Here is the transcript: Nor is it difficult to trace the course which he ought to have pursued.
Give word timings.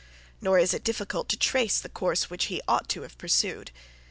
Nor 0.41 0.57
is 0.57 0.73
it 0.73 0.83
difficult 0.83 1.29
to 1.29 1.37
trace 1.37 1.79
the 1.79 1.87
course 1.87 2.27
which 2.27 2.45
he 2.45 2.59
ought 2.67 2.89
to 2.89 3.03
have 3.03 3.19
pursued. 3.19 3.69